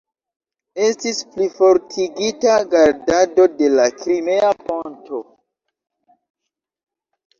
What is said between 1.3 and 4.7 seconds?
plifortigita gardado de la Krimea